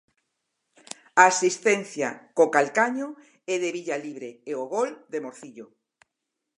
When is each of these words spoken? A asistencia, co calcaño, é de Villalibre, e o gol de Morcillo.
A 1.21 1.23
asistencia, 1.33 2.09
co 2.37 2.45
calcaño, 2.55 3.07
é 3.53 3.55
de 3.63 3.69
Villalibre, 3.77 4.29
e 4.49 4.51
o 4.61 4.65
gol 4.73 4.89
de 5.11 5.19
Morcillo. 5.25 5.67